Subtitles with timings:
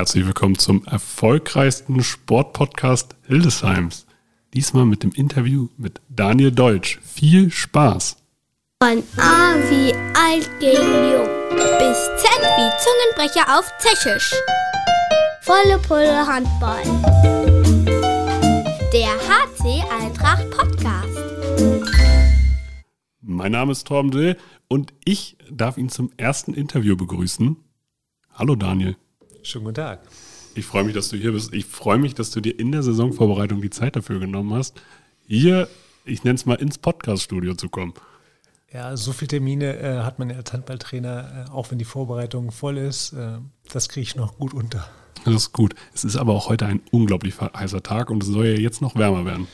[0.00, 4.06] Herzlich willkommen zum erfolgreichsten Sportpodcast Hildesheims.
[4.54, 6.98] Diesmal mit dem Interview mit Daniel Deutsch.
[7.02, 8.16] Viel Spaß!
[8.82, 11.28] Von A wie alt gegen jung
[11.76, 14.32] bis Z wie Zungenbrecher auf Tschechisch.
[15.42, 16.82] Volle Pulle Handball.
[18.94, 21.18] Der HC Eintracht Podcast.
[23.20, 27.58] Mein Name ist Torben Dill und ich darf ihn zum ersten Interview begrüßen.
[28.32, 28.96] Hallo Daniel.
[29.42, 30.00] Schönen guten Tag.
[30.54, 31.54] Ich freue mich, dass du hier bist.
[31.54, 34.80] Ich freue mich, dass du dir in der Saisonvorbereitung die Zeit dafür genommen hast,
[35.26, 35.68] hier,
[36.04, 37.94] ich nenne es mal, ins Podcast-Studio zu kommen.
[38.72, 42.78] Ja, so viele Termine äh, hat man als Handballtrainer, äh, auch wenn die Vorbereitung voll
[42.78, 43.12] ist.
[43.12, 43.38] Äh,
[43.72, 44.88] das kriege ich noch gut unter.
[45.24, 45.74] Das ist gut.
[45.94, 48.96] Es ist aber auch heute ein unglaublich heißer Tag und es soll ja jetzt noch
[48.96, 49.48] wärmer werden.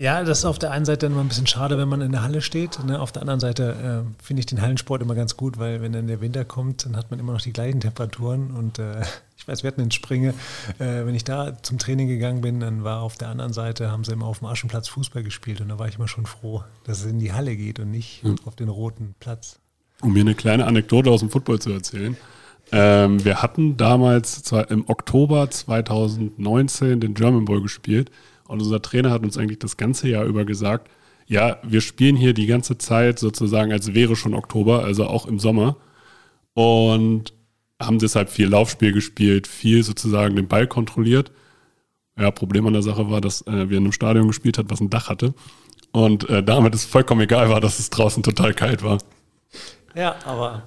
[0.00, 2.22] Ja, das ist auf der einen Seite immer ein bisschen schade, wenn man in der
[2.22, 2.82] Halle steht.
[2.86, 2.98] Ne?
[2.98, 6.06] Auf der anderen Seite äh, finde ich den Hallensport immer ganz gut, weil wenn dann
[6.06, 8.50] der Winter kommt, dann hat man immer noch die gleichen Temperaturen.
[8.50, 9.02] Und äh,
[9.36, 10.30] ich weiß, wir hatten in Springe,
[10.78, 14.04] äh, wenn ich da zum Training gegangen bin, dann war auf der anderen Seite, haben
[14.04, 15.60] sie immer auf dem Aschenplatz Fußball gespielt.
[15.60, 18.24] Und da war ich immer schon froh, dass es in die Halle geht und nicht
[18.24, 18.36] mhm.
[18.46, 19.58] auf den roten Platz.
[20.00, 22.16] Um mir eine kleine Anekdote aus dem Football zu erzählen.
[22.72, 28.10] Ähm, wir hatten damals zwar im Oktober 2019 den German Bowl gespielt
[28.50, 30.90] und unser Trainer hat uns eigentlich das ganze Jahr über gesagt,
[31.26, 35.38] ja, wir spielen hier die ganze Zeit sozusagen, als wäre schon Oktober, also auch im
[35.38, 35.76] Sommer.
[36.54, 37.32] Und
[37.80, 41.30] haben deshalb viel Laufspiel gespielt, viel sozusagen den Ball kontrolliert.
[42.18, 44.80] Ja, Problem an der Sache war, dass äh, wir in einem Stadion gespielt hat, was
[44.80, 45.32] ein Dach hatte.
[45.92, 48.98] Und äh, damit es vollkommen egal war, dass es draußen total kalt war.
[49.94, 50.64] Ja, aber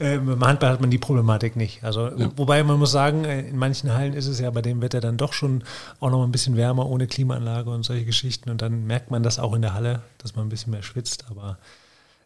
[0.00, 1.84] Im Handball hat man die Problematik nicht.
[1.84, 2.30] Also, ja.
[2.36, 5.16] wobei man muss sagen, äh, in manchen Hallen ist es ja bei dem Wetter dann
[5.16, 5.62] doch schon
[6.00, 8.50] auch noch ein bisschen wärmer ohne Klimaanlage und solche Geschichten.
[8.50, 11.26] Und dann merkt man das auch in der Halle, dass man ein bisschen mehr schwitzt.
[11.30, 11.58] Aber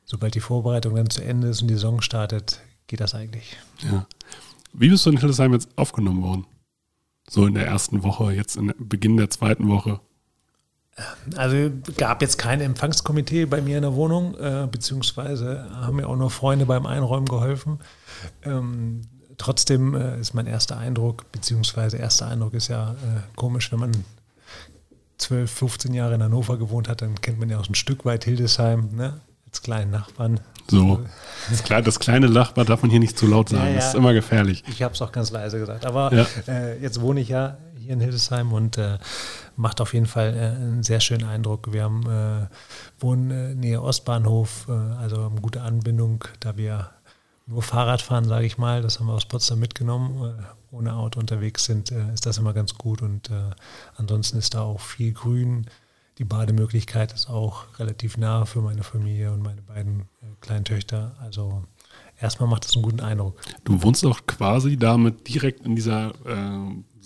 [0.05, 3.57] sobald die Vorbereitung dann zu Ende ist und die Saison startet, geht das eigentlich.
[3.85, 4.07] Ja.
[4.73, 6.47] Wie bist du in Hildesheim jetzt aufgenommen worden?
[7.29, 10.01] So in der ersten Woche, jetzt in Beginn der zweiten Woche?
[11.37, 16.17] Also gab jetzt kein Empfangskomitee bei mir in der Wohnung, äh, beziehungsweise haben mir auch
[16.17, 17.79] nur Freunde beim Einräumen geholfen.
[18.43, 19.03] Ähm,
[19.37, 23.93] trotzdem äh, ist mein erster Eindruck, beziehungsweise erster Eindruck ist ja äh, komisch, wenn man
[25.19, 28.25] 12, 15 Jahre in Hannover gewohnt hat, dann kennt man ja auch ein Stück weit
[28.25, 29.21] Hildesheim, ne?
[29.47, 30.41] als kleinen Nachbarn.
[30.71, 31.01] So,
[31.49, 33.77] das, kleine, das kleine Nachbar darf man hier nicht zu laut sagen, ja, ja.
[33.77, 34.63] das ist immer gefährlich.
[34.69, 36.27] Ich habe es auch ganz leise gesagt, aber ja.
[36.47, 38.99] äh, jetzt wohne ich ja hier in Hildesheim und äh,
[39.59, 41.73] macht auf jeden Fall äh, einen sehr schönen Eindruck.
[41.73, 42.47] Wir haben, äh,
[43.01, 46.91] wohnen äh, nähe Ostbahnhof, äh, also haben gute Anbindung, da wir
[47.47, 48.83] nur Fahrrad fahren, sage ich mal.
[48.83, 50.39] Das haben wir aus Potsdam mitgenommen.
[50.39, 53.01] Äh, ohne Auto unterwegs sind, ist das immer ganz gut.
[53.01, 53.31] Und
[53.97, 55.65] ansonsten ist da auch viel Grün.
[56.19, 60.11] Die Bademöglichkeit ist auch relativ nah für meine Familie und meine beiden
[60.43, 61.17] kleinen Töchter.
[61.23, 61.65] Also
[62.21, 63.41] erstmal macht das einen guten Eindruck.
[63.65, 66.13] Du wohnst auch quasi damit direkt in dieser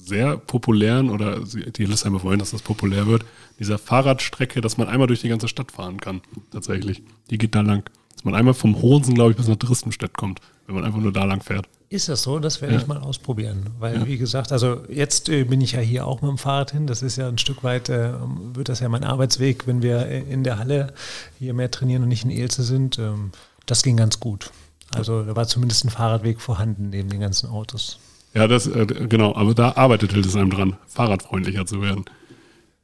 [0.03, 3.25] sehr populären, oder die Hildesheimer wollen, dass das populär wird,
[3.59, 6.21] dieser Fahrradstrecke, dass man einmal durch die ganze Stadt fahren kann,
[6.51, 7.03] tatsächlich.
[7.31, 7.89] Die geht da lang.
[8.13, 11.13] Dass man einmal vom Hohensen, glaube ich, bis nach Dresdenstedt kommt, wenn man einfach nur
[11.13, 11.69] da lang fährt.
[11.89, 12.39] Ist das so?
[12.39, 12.81] Das werde ja.
[12.81, 13.67] ich mal ausprobieren.
[13.79, 14.07] Weil, ja.
[14.07, 16.87] wie gesagt, also jetzt äh, bin ich ja hier auch mit dem Fahrrad hin.
[16.87, 18.13] Das ist ja ein Stück weit, äh,
[18.55, 20.95] wird das ja mein Arbeitsweg, wenn wir in der Halle
[21.39, 22.99] hier mehr trainieren und nicht in Elze sind.
[22.99, 23.33] Ähm,
[23.67, 24.51] das ging ganz gut.
[24.95, 27.99] Also da war zumindest ein Fahrradweg vorhanden neben den ganzen Autos.
[28.34, 32.04] Ja, das, äh, genau, aber da arbeitet Hildesheim dran, fahrradfreundlicher zu werden.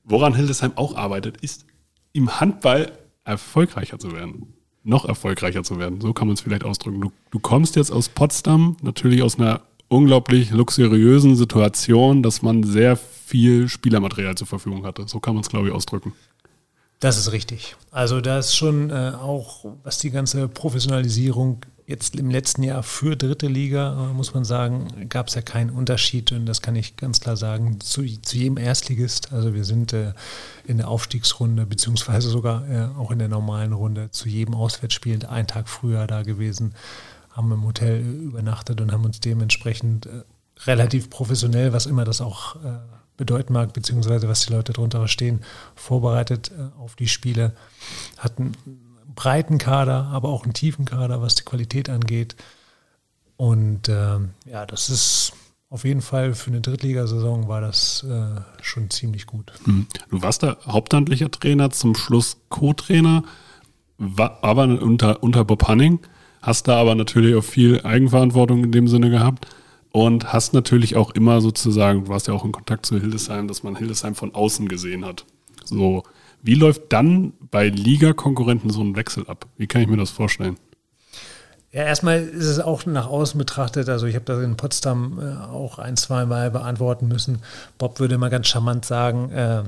[0.04, 1.64] Woran Hildesheim auch arbeitet, ist
[2.12, 2.92] im Handball
[3.24, 4.54] erfolgreicher zu werden.
[4.84, 6.00] Noch erfolgreicher zu werden.
[6.00, 7.00] So kann man es vielleicht ausdrücken.
[7.00, 12.96] Du, du kommst jetzt aus Potsdam, natürlich aus einer unglaublich luxuriösen Situation, dass man sehr
[12.96, 15.06] viel Spielermaterial zur Verfügung hatte.
[15.06, 16.12] So kann man es, glaube ich, ausdrücken.
[17.00, 17.76] Das ist richtig.
[17.90, 23.16] Also da ist schon äh, auch, was die ganze Professionalisierung jetzt im letzten Jahr für
[23.16, 26.96] dritte Liga, äh, muss man sagen, gab es ja keinen Unterschied und das kann ich
[26.96, 29.32] ganz klar sagen, zu, zu jedem Erstligist.
[29.32, 30.12] Also wir sind äh,
[30.66, 35.48] in der Aufstiegsrunde, beziehungsweise sogar äh, auch in der normalen Runde zu jedem Auswärtsspiel einen
[35.48, 36.74] Tag früher da gewesen,
[37.30, 40.24] haben im Hotel übernachtet und haben uns dementsprechend äh,
[40.66, 42.80] relativ professionell, was immer das auch äh,
[43.16, 45.40] bedeuten mag, beziehungsweise was die Leute darunter verstehen,
[45.74, 47.54] vorbereitet äh, auf die Spiele.
[48.18, 48.52] Hatten
[49.14, 52.36] breiten Kader, aber auch einen tiefen Kader, was die Qualität angeht.
[53.36, 55.32] Und äh, ja, das ist
[55.70, 59.52] auf jeden Fall für eine Drittligasaison war das äh, schon ziemlich gut.
[59.66, 59.86] Mhm.
[60.10, 63.22] Du warst da hauptamtlicher Trainer, zum Schluss Co-Trainer,
[64.16, 66.00] aber unter, unter Bob Hanning,
[66.40, 69.46] hast da aber natürlich auch viel Eigenverantwortung in dem Sinne gehabt
[69.90, 73.62] und hast natürlich auch immer sozusagen, du warst ja auch in Kontakt zu Hildesheim, dass
[73.62, 75.26] man Hildesheim von außen gesehen hat.
[75.64, 76.02] So,
[76.42, 79.46] wie läuft dann bei Liga-Konkurrenten so ein Wechsel ab?
[79.56, 80.56] Wie kann ich mir das vorstellen?
[81.70, 85.52] Ja, erstmal ist es auch nach außen betrachtet, also ich habe das in Potsdam äh,
[85.52, 87.40] auch ein, zwei Mal beantworten müssen.
[87.76, 89.64] Bob würde immer ganz charmant sagen, äh,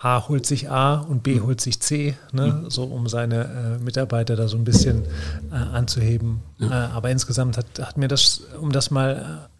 [0.00, 1.46] A holt sich A und B mhm.
[1.46, 2.62] holt sich C, ne?
[2.64, 2.70] Mhm.
[2.70, 5.04] so um seine äh, Mitarbeiter da so ein bisschen
[5.50, 6.40] äh, anzuheben.
[6.58, 6.68] Ja.
[6.68, 9.57] Äh, aber insgesamt hat, hat, mir das, um das mal äh,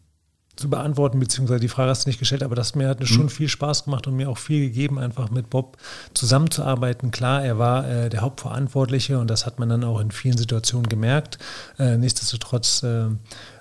[0.59, 3.07] zu beantworten, beziehungsweise die Frage hast du nicht gestellt, aber das mir hat mhm.
[3.07, 5.77] schon viel Spaß gemacht und mir auch viel gegeben, einfach mit Bob
[6.15, 7.11] zusammenzuarbeiten.
[7.13, 10.89] Klar, er war äh, der Hauptverantwortliche und das hat man dann auch in vielen Situationen
[10.89, 11.39] gemerkt.
[11.79, 13.07] Äh, nichtsdestotrotz äh,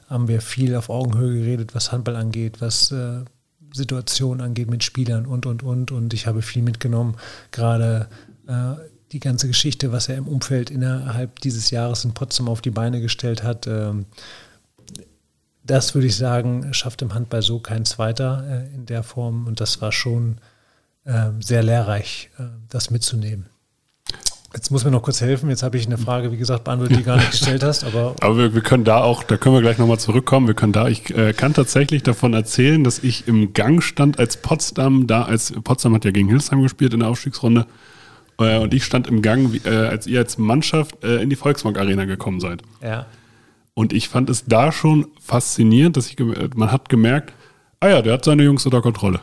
[0.10, 3.24] haben wir viel auf Augenhöhe geredet, was Handball angeht, was äh,
[3.74, 5.92] Situationen angeht mit Spielern und, und, und.
[5.92, 7.16] Und ich habe viel mitgenommen,
[7.52, 8.08] gerade
[8.48, 8.74] äh,
[9.12, 13.02] die ganze Geschichte, was er im Umfeld innerhalb dieses Jahres in Potsdam auf die Beine
[13.02, 13.68] gestellt hat.
[15.68, 19.48] Ähm, das würde ich sagen, schafft im Handball so kein Zweiter äh, in der Form.
[19.48, 20.38] Und das war schon
[21.06, 23.48] äh, sehr lehrreich, äh, das mitzunehmen.
[24.54, 25.50] Jetzt muss mir noch kurz helfen.
[25.50, 27.84] Jetzt habe ich eine Frage, wie gesagt, beantwortet, die du gar nicht gestellt hast.
[27.84, 30.48] Aber, aber wir, wir, können da auch, da können wir gleich nochmal zurückkommen.
[30.48, 34.38] Wir können da, ich äh, kann tatsächlich davon erzählen, dass ich im Gang stand, als
[34.38, 37.68] Potsdam da, als Potsdam hat ja gegen Hilsheim gespielt in der Aufstiegsrunde.
[38.40, 41.36] Äh, und ich stand im Gang, wie, äh, als ihr als Mannschaft äh, in die
[41.36, 42.62] Volksbank Arena gekommen seid.
[42.82, 43.06] Ja.
[43.78, 46.18] Und ich fand es da schon faszinierend, dass ich,
[46.56, 47.32] man hat gemerkt,
[47.80, 49.20] ah ja, der hat seine Jungs unter Kontrolle.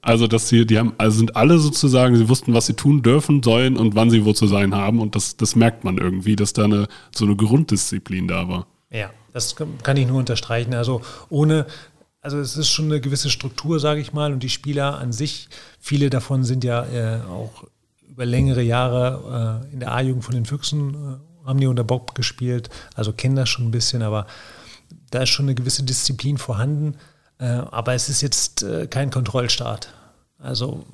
[0.00, 3.42] Also, dass sie, die haben, also sind alle sozusagen, sie wussten, was sie tun dürfen,
[3.42, 5.00] sollen und wann sie wo zu sein haben.
[5.00, 8.68] Und das, das merkt man irgendwie, dass da eine, so eine Grunddisziplin da war.
[8.92, 10.72] Ja, das kann ich nur unterstreichen.
[10.74, 11.66] Also, ohne,
[12.20, 15.48] also es ist schon eine gewisse Struktur, sage ich mal, und die Spieler an sich,
[15.80, 17.64] viele davon sind ja äh, auch
[18.08, 22.14] über längere Jahre äh, in der A-Jugend von den Füchsen äh, haben die unter Bob
[22.14, 24.26] gespielt, also kennen das schon ein bisschen, aber
[25.10, 26.96] da ist schon eine gewisse Disziplin vorhanden.
[27.38, 29.92] Äh, aber es ist jetzt äh, kein Kontrollstaat.
[30.38, 30.84] Also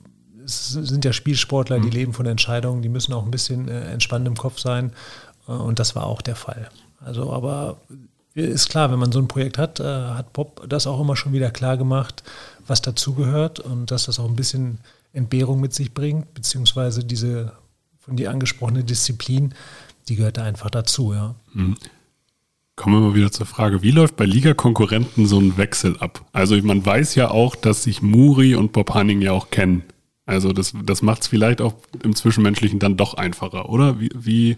[0.45, 1.93] es sind ja Spielsportler, die mhm.
[1.93, 4.93] leben von Entscheidungen, die müssen auch ein bisschen äh, entspannt im Kopf sein.
[5.47, 6.69] und das war auch der Fall.
[7.05, 7.79] Also, aber
[8.35, 11.51] ist klar, wenn man so ein Projekt hat, hat Bob das auch immer schon wieder
[11.51, 12.23] klar gemacht,
[12.67, 14.79] was dazugehört und dass das auch ein bisschen
[15.13, 17.53] Entbehrung mit sich bringt, beziehungsweise diese
[17.99, 19.53] von dir angesprochene Disziplin,
[20.09, 21.35] die gehört einfach dazu, ja.
[21.53, 21.77] Mhm.
[22.75, 26.25] Kommen wir mal wieder zur Frage, wie läuft bei Liga-Konkurrenten so ein Wechsel ab?
[26.33, 29.83] Also man weiß ja auch, dass sich Muri und Bob Hanning ja auch kennen.
[30.25, 34.01] Also das, das macht es vielleicht auch im Zwischenmenschlichen dann doch einfacher, oder?
[34.01, 34.57] Wie, wie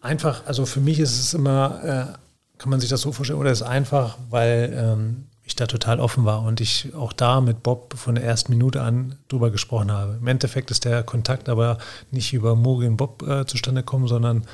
[0.00, 3.50] Einfach, also für mich ist es immer, äh, kann man sich das so vorstellen, oder
[3.50, 7.94] ist einfach, weil ähm, ich da total offen war und ich auch da mit Bob
[7.96, 10.16] von der ersten Minute an drüber gesprochen habe.
[10.20, 11.78] Im Endeffekt ist der Kontakt aber
[12.10, 14.44] nicht über Muri und Bob äh, zustande gekommen, sondern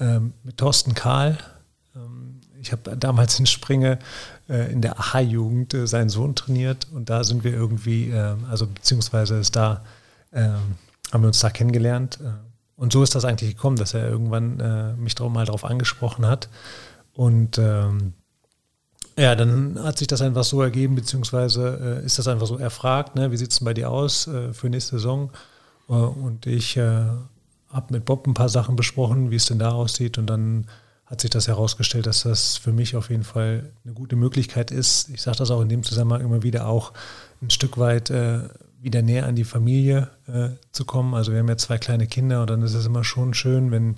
[0.00, 1.36] ähm, mit Thorsten Kahl.
[1.94, 3.98] Ähm, ich habe damals in Springe
[4.48, 8.66] äh, in der AHA-Jugend äh, seinen Sohn trainiert und da sind wir irgendwie, ähm, also
[8.66, 9.84] beziehungsweise ist da,
[10.32, 10.76] ähm,
[11.12, 12.20] haben wir uns da kennengelernt.
[12.22, 12.30] Äh,
[12.76, 16.26] und so ist das eigentlich gekommen, dass er irgendwann äh, mich darum mal darauf angesprochen
[16.26, 16.48] hat.
[17.12, 18.14] Und ähm,
[19.18, 23.16] ja, dann hat sich das einfach so ergeben, beziehungsweise äh, ist das einfach so erfragt,
[23.16, 23.32] ne?
[23.32, 25.30] wie sieht es bei dir aus äh, für nächste Saison?
[25.88, 27.02] Äh, und ich äh,
[27.70, 30.18] habe mit Bob ein paar Sachen besprochen, wie es denn da aussieht.
[30.18, 30.66] Und dann
[31.04, 35.08] hat sich das herausgestellt, dass das für mich auf jeden Fall eine gute Möglichkeit ist.
[35.08, 36.92] Ich sage das auch in dem Zusammenhang immer wieder auch
[37.42, 38.40] ein Stück weit äh,
[38.80, 41.14] wieder näher an die Familie äh, zu kommen.
[41.14, 43.96] Also wir haben ja zwei kleine Kinder und dann ist es immer schon schön, wenn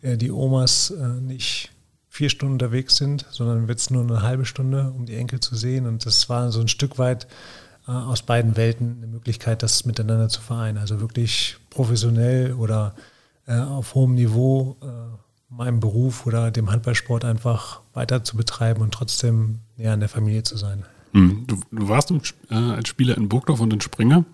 [0.00, 1.72] die Omas nicht
[2.18, 5.54] vier Stunden unterwegs sind, sondern wird es nur eine halbe Stunde, um die Enkel zu
[5.54, 5.86] sehen.
[5.86, 7.28] Und das war so ein Stück weit
[7.86, 10.78] äh, aus beiden Welten eine Möglichkeit, das miteinander zu vereinen.
[10.78, 12.96] Also wirklich professionell oder
[13.46, 14.86] äh, auf hohem Niveau äh,
[15.48, 20.42] meinem Beruf oder dem Handballsport einfach weiter zu betreiben und trotzdem näher an der Familie
[20.42, 20.84] zu sein.
[21.12, 21.44] Hm.
[21.46, 22.20] Du, du, warst im,
[22.50, 24.24] äh, als Spieler in Burgdorf und in Springer.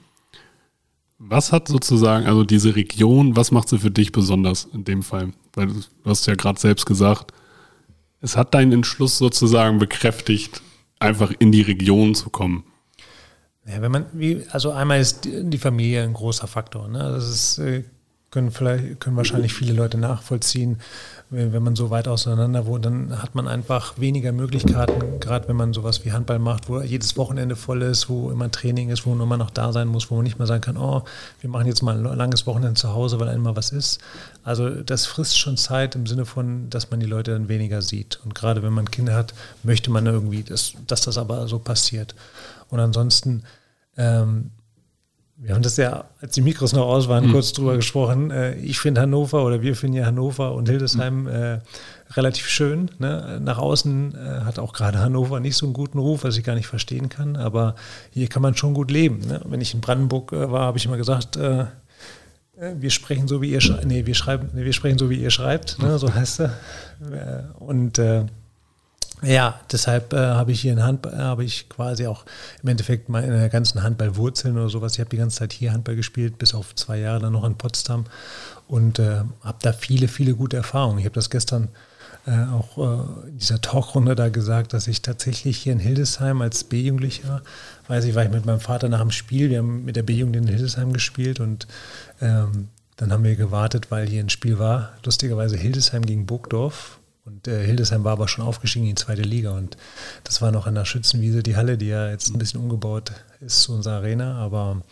[1.18, 5.34] Was hat sozusagen, also diese Region, was macht sie für dich besonders in dem Fall?
[5.52, 7.34] Weil du, du hast ja gerade selbst gesagt,
[8.24, 10.62] es hat deinen Entschluss sozusagen bekräftigt,
[10.98, 12.64] einfach in die Region zu kommen.
[13.66, 16.88] Ja, wenn man, wie, also einmal ist die Familie ein großer Faktor.
[16.88, 16.98] Ne?
[16.98, 17.84] Das ist, äh,
[18.34, 20.78] können vielleicht, können wahrscheinlich viele Leute nachvollziehen
[21.30, 25.72] wenn man so weit auseinander wohnt, dann hat man einfach weniger Möglichkeiten, gerade wenn man
[25.72, 29.26] sowas wie Handball macht, wo jedes Wochenende voll ist, wo immer Training ist, wo man
[29.26, 31.02] immer noch da sein muss, wo man nicht mehr sagen kann, oh,
[31.40, 34.00] wir machen jetzt mal ein langes Wochenende zu Hause, weil einmal was ist.
[34.42, 38.20] Also das frisst schon Zeit im Sinne von, dass man die Leute dann weniger sieht.
[38.24, 42.14] Und gerade wenn man Kinder hat, möchte man irgendwie, dass, dass das aber so passiert.
[42.68, 43.42] Und ansonsten
[43.96, 44.50] ähm,
[45.36, 47.32] wir haben das ja, als die Mikros noch aus waren, mhm.
[47.32, 48.30] kurz drüber gesprochen.
[48.30, 51.28] Äh, ich finde Hannover oder wir finden ja Hannover und Hildesheim mhm.
[51.28, 51.58] äh,
[52.12, 52.90] relativ schön.
[52.98, 53.40] Ne?
[53.42, 56.54] Nach außen äh, hat auch gerade Hannover nicht so einen guten Ruf, was ich gar
[56.54, 57.36] nicht verstehen kann.
[57.36, 57.74] Aber
[58.10, 59.20] hier kann man schon gut leben.
[59.26, 59.40] Ne?
[59.44, 61.62] Wenn ich in Brandenburg äh, war, habe ich immer gesagt, äh,
[62.56, 63.86] äh, wir sprechen so wie ihr schreibt.
[63.86, 65.98] Nee, wir schreiben, nee, wir sprechen so wie ihr schreibt, ne?
[65.98, 66.50] so heißt er.
[67.00, 67.98] Äh, und
[69.23, 72.25] ja, deshalb äh, habe ich hier in Handball, habe ich quasi auch
[72.62, 74.94] im Endeffekt meine ganzen Handballwurzeln oder sowas.
[74.94, 77.56] Ich habe die ganze Zeit hier Handball gespielt, bis auf zwei Jahre dann noch in
[77.56, 78.04] Potsdam
[78.68, 80.99] und äh, habe da viele, viele gute Erfahrungen.
[80.99, 81.68] Ich habe das gestern
[82.26, 86.64] äh, auch äh, in dieser Talkrunde da gesagt, dass ich tatsächlich hier in Hildesheim als
[86.64, 87.42] B-Jugendlicher,
[87.88, 90.37] weiß ich, war ich mit meinem Vater nach dem Spiel, wir haben mit der B-Jugend
[90.37, 91.66] in Hildesheim gespielt und
[92.21, 96.99] ähm, dann haben wir gewartet, weil hier ein Spiel war, lustigerweise Hildesheim gegen Burgdorf.
[97.26, 99.52] Und äh, Hildesheim war aber schon aufgestiegen in die zweite Liga.
[99.52, 99.78] Und
[100.24, 103.62] das war noch in der Schützenwiese, die Halle, die ja jetzt ein bisschen umgebaut ist
[103.62, 104.36] zu unserer Arena.
[104.36, 104.82] Aber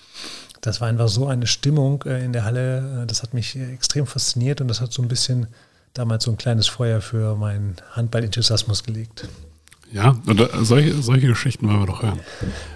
[0.63, 3.03] das war einfach so eine Stimmung äh, in der Halle.
[3.03, 5.49] Äh, das hat mich extrem fasziniert und das hat so ein bisschen
[5.93, 9.29] damals so ein kleines Feuer für meinen Handball-Enthusiasmus gelegt.
[9.93, 12.21] Ja, und solche, solche Geschichten wollen wir doch hören.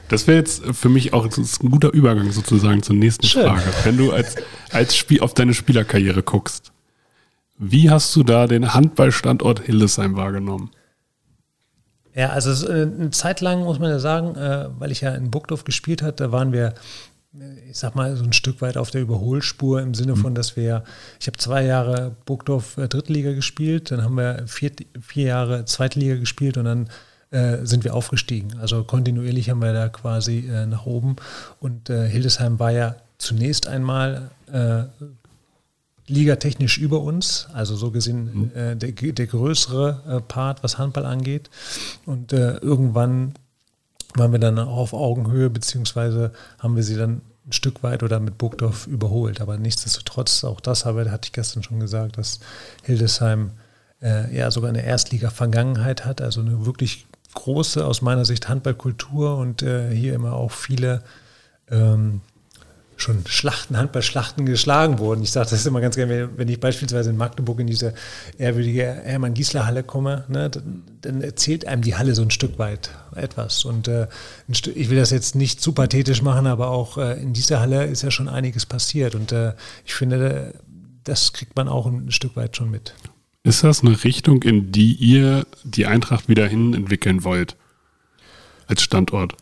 [0.09, 3.45] Das wäre jetzt für mich auch ein guter Übergang sozusagen zur nächsten Schön.
[3.45, 3.63] Frage.
[3.85, 4.37] Wenn du als,
[4.71, 6.73] als Spiel auf deine Spielerkarriere guckst,
[7.59, 10.71] wie hast du da den Handballstandort Hildesheim wahrgenommen?
[12.15, 15.65] Ja, also eine Zeit lang muss man ja sagen, äh, weil ich ja in Burgdorf
[15.65, 16.75] gespielt habe, da waren wir
[17.69, 20.85] ich sag mal, so ein Stück weit auf der Überholspur im Sinne von, dass wir,
[21.21, 26.17] ich habe zwei Jahre Burgdorf äh, Drittliga gespielt, dann haben wir vier, vier Jahre Zweitliga
[26.17, 26.89] gespielt und dann
[27.31, 28.59] äh, sind wir aufgestiegen.
[28.61, 31.17] Also kontinuierlich haben wir da quasi äh, nach oben.
[31.61, 34.85] Und äh, Hildesheim war ja zunächst einmal äh,
[36.09, 38.53] ligatechnisch über uns, also so gesehen mhm.
[38.55, 41.51] äh, der, der, größere Part, was Handball angeht.
[42.05, 43.35] Und irgendwann
[44.15, 48.39] waren wir dann auf Augenhöhe, beziehungsweise haben wir sie dann ein Stück weit oder mit
[48.39, 49.41] Burgdorf überholt.
[49.41, 52.41] Aber nichtsdestotrotz, auch das habe, hatte ich gestern schon gesagt, dass
[52.83, 53.53] Hildesheim
[54.03, 59.63] äh, ja sogar eine Erstliga-Vergangenheit hat, also eine wirklich große aus meiner Sicht Handballkultur und
[59.63, 61.03] äh, hier immer auch viele
[61.71, 62.21] ähm,
[62.97, 65.23] schon Schlachten, Handballschlachten geschlagen wurden.
[65.23, 67.95] Ich sage das immer ganz gerne, wenn ich beispielsweise in Magdeburg in diese
[68.39, 73.65] ehrwürdige Hermann-Giesler-Halle komme, ne, dann, dann, erzählt einem die Halle so ein Stück weit etwas.
[73.65, 74.09] Und äh,
[74.49, 78.03] ich will das jetzt nicht zu pathetisch machen, aber auch äh, in dieser Halle ist
[78.03, 79.15] ja schon einiges passiert.
[79.15, 79.53] Und äh,
[79.85, 80.55] ich finde,
[81.05, 82.95] das kriegt man auch ein Stück weit schon mit.
[83.43, 87.57] Ist das eine Richtung, in die ihr die Eintracht wieder hin entwickeln wollt?
[88.67, 89.37] Als Standort?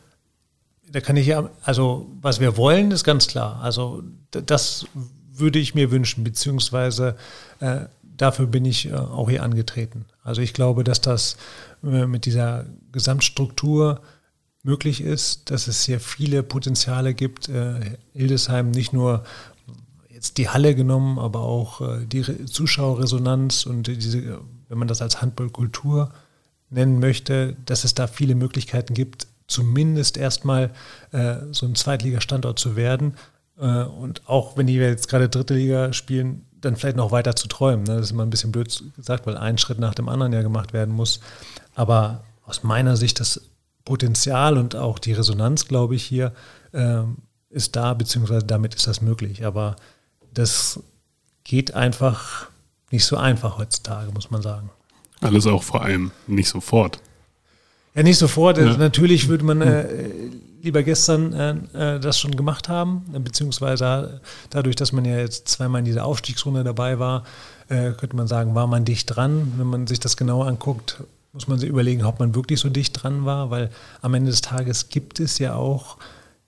[0.94, 3.60] Da kann ich ja, also was wir wollen, ist ganz klar.
[3.62, 4.86] Also das
[5.32, 7.16] würde ich mir wünschen, beziehungsweise
[7.58, 7.86] äh,
[8.16, 10.04] dafür bin ich äh, auch hier angetreten.
[10.22, 11.36] Also ich glaube, dass das
[11.82, 14.02] äh, mit dieser Gesamtstruktur
[14.62, 17.48] möglich ist, dass es hier viele Potenziale gibt.
[17.48, 19.24] Äh, Hildesheim nicht nur
[20.08, 25.20] jetzt die Halle genommen, aber auch äh, die Zuschauerresonanz und diese, wenn man das als
[25.20, 26.12] Handballkultur
[26.70, 30.70] nennen möchte, dass es da viele Möglichkeiten gibt, zumindest erstmal
[31.12, 33.14] äh, so ein Zweitligastandort zu werden.
[33.58, 37.48] Äh, und auch wenn die jetzt gerade dritte Liga spielen, dann vielleicht noch weiter zu
[37.48, 37.84] träumen.
[37.84, 37.96] Ne?
[37.96, 40.72] Das ist immer ein bisschen blöd gesagt, weil ein Schritt nach dem anderen ja gemacht
[40.72, 41.20] werden muss.
[41.74, 43.40] Aber aus meiner Sicht das
[43.84, 46.32] Potenzial und auch die Resonanz, glaube ich, hier
[46.72, 47.02] äh,
[47.50, 49.44] ist da, beziehungsweise damit ist das möglich.
[49.44, 49.76] Aber
[50.32, 50.80] das
[51.44, 52.48] geht einfach
[52.90, 54.70] nicht so einfach heutzutage, muss man sagen.
[55.20, 57.00] Alles auch vor allem nicht sofort.
[57.94, 58.58] Ja, nicht sofort.
[58.58, 58.76] Ja.
[58.76, 59.86] Natürlich würde man äh,
[60.62, 64.20] lieber gestern äh, äh, das schon gemacht haben, beziehungsweise
[64.50, 67.24] dadurch, dass man ja jetzt zweimal in dieser Aufstiegsrunde dabei war,
[67.68, 69.52] äh, könnte man sagen, war man dicht dran.
[69.56, 73.02] Wenn man sich das genauer anguckt, muss man sich überlegen, ob man wirklich so dicht
[73.02, 73.70] dran war, weil
[74.02, 75.98] am Ende des Tages gibt es ja auch,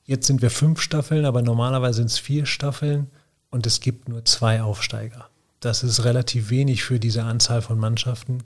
[0.05, 3.09] jetzt sind wir fünf Staffeln, aber normalerweise sind es vier Staffeln
[3.50, 5.29] und es gibt nur zwei Aufsteiger.
[5.61, 8.45] Das ist relativ wenig für diese Anzahl von Mannschaften.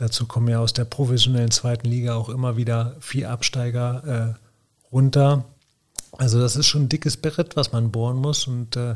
[0.00, 5.44] Dazu kommen ja aus der professionellen zweiten Liga auch immer wieder vier Absteiger äh, runter.
[6.16, 8.94] Also das ist schon ein dickes Brett, was man bohren muss und äh,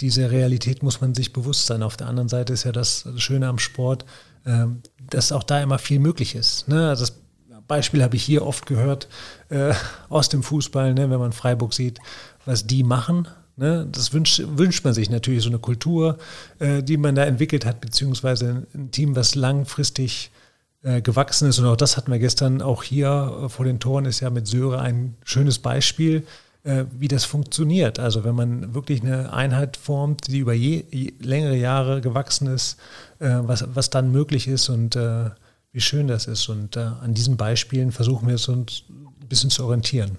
[0.00, 1.82] diese Realität muss man sich bewusst sein.
[1.82, 4.06] Auf der anderen Seite ist ja das Schöne am Sport,
[4.46, 4.64] äh,
[5.10, 6.68] dass auch da immer viel möglich ist.
[6.68, 6.88] Ne?
[6.88, 7.14] Also das
[7.68, 9.08] Beispiel habe ich hier oft gehört
[9.50, 9.74] äh,
[10.08, 11.10] aus dem Fußball, ne?
[11.10, 11.98] wenn man Freiburg sieht,
[12.46, 13.28] was die machen.
[13.56, 13.86] Ne?
[13.92, 16.16] Das wünscht, wünscht man sich natürlich, so eine Kultur,
[16.60, 20.30] äh, die man da entwickelt hat, beziehungsweise ein Team, was langfristig
[21.02, 21.58] gewachsen ist.
[21.58, 24.46] Und auch das hatten wir gestern auch hier äh, vor den Toren, ist ja mit
[24.46, 26.24] Söre ein schönes Beispiel,
[26.62, 27.98] äh, wie das funktioniert.
[27.98, 32.76] Also wenn man wirklich eine Einheit formt, die über je, je längere Jahre gewachsen ist,
[33.18, 34.98] was, was dann möglich ist und
[35.72, 36.50] wie schön das ist.
[36.50, 40.18] Und an diesen Beispielen versuchen wir es uns ein bisschen zu orientieren.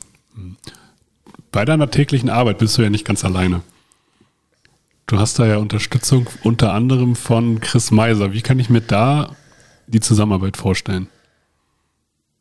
[1.51, 3.61] Bei deiner täglichen Arbeit bist du ja nicht ganz alleine.
[5.05, 8.33] Du hast da ja Unterstützung unter anderem von Chris Meiser.
[8.33, 9.35] Wie kann ich mir da
[9.87, 11.07] die Zusammenarbeit vorstellen?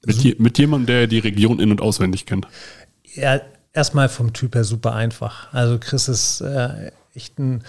[0.04, 2.46] Mit, je, mit jemandem, der die Region in- und auswendig kennt.
[3.14, 3.40] Ja,
[3.72, 5.52] erstmal vom Typ her super einfach.
[5.52, 7.64] Also Chris ist äh, echt ein,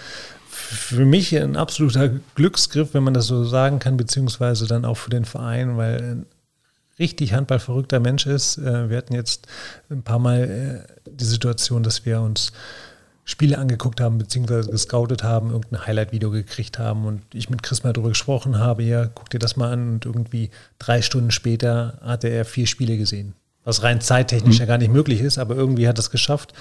[0.48, 5.10] für mich ein absoluter Glücksgriff, wenn man das so sagen kann, beziehungsweise dann auch für
[5.10, 6.26] den Verein, weil ein
[6.98, 8.58] richtig handballverrückter Mensch ist.
[8.58, 9.46] Äh, wir hatten jetzt
[9.90, 12.52] ein paar Mal äh, die Situation, dass wir uns
[13.28, 17.92] Spiele angeguckt haben, beziehungsweise gescoutet haben, irgendein Highlight-Video gekriegt haben und ich mit Chris mal
[17.92, 22.28] darüber gesprochen habe, ja, guck dir das mal an und irgendwie drei Stunden später hatte
[22.28, 23.34] er vier Spiele gesehen.
[23.64, 24.60] Was rein zeittechnisch mhm.
[24.60, 26.54] ja gar nicht möglich ist, aber irgendwie hat er es geschafft.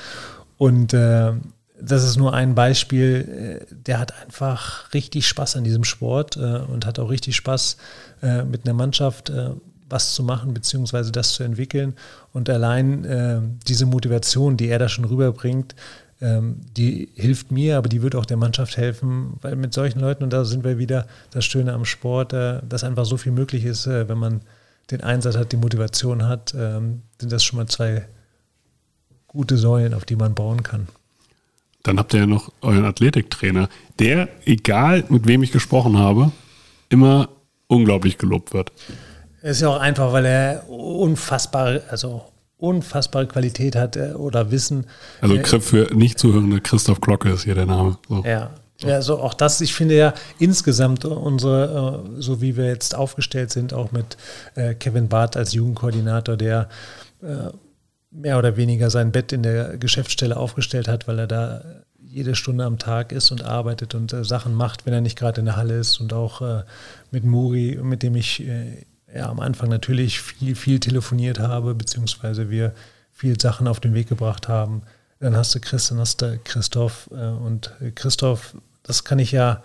[0.57, 1.31] Und äh,
[1.79, 6.59] das ist nur ein Beispiel, äh, der hat einfach richtig Spaß an diesem Sport äh,
[6.67, 7.77] und hat auch richtig Spaß
[8.21, 9.51] äh, mit einer Mannschaft äh,
[9.89, 11.93] was zu machen, beziehungsweise das zu entwickeln.
[12.33, 15.75] Und allein äh, diese Motivation, die er da schon rüberbringt,
[16.19, 20.33] die hilft mir, aber die wird auch der Mannschaft helfen, weil mit solchen Leuten, und
[20.33, 23.85] da sind wir wieder das Schöne am Sport, äh, dass einfach so viel möglich ist,
[23.85, 24.41] äh, wenn man
[24.89, 28.07] den Einsatz hat, die Motivation hat, ähm, sind das schon mal zwei
[29.27, 30.87] gute Säulen, auf die man bauen kann.
[31.83, 33.69] Dann habt ihr ja noch euren Athletiktrainer,
[33.99, 36.31] der, egal mit wem ich gesprochen habe,
[36.89, 37.29] immer
[37.67, 38.71] unglaublich gelobt wird.
[39.41, 42.23] Es ist ja auch einfach, weil er unfassbar, also
[42.57, 44.85] unfassbare Qualität hat äh, oder Wissen.
[45.21, 47.97] Also äh, für nicht zuhörende Christoph Glocke ist hier der Name.
[48.09, 48.23] So.
[48.25, 48.51] Ja.
[48.79, 53.51] Ja, also auch das, ich finde ja insgesamt unsere, äh, so wie wir jetzt aufgestellt
[53.51, 54.17] sind, auch mit
[54.79, 56.69] Kevin Barth als Jugendkoordinator, der
[58.11, 61.63] mehr oder weniger sein Bett in der Geschäftsstelle aufgestellt hat, weil er da
[61.99, 65.45] jede Stunde am Tag ist und arbeitet und Sachen macht, wenn er nicht gerade in
[65.45, 66.63] der Halle ist und auch
[67.09, 68.43] mit Muri, mit dem ich
[69.13, 72.73] ja, am Anfang natürlich viel, viel telefoniert habe, beziehungsweise wir
[73.11, 74.83] viel Sachen auf den Weg gebracht haben.
[75.19, 77.09] Dann hast du Chris, dann hast du Christoph.
[77.11, 79.63] Äh, und Christoph, das kann ich ja